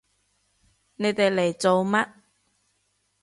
[0.95, 2.11] 你哋嚟做乜？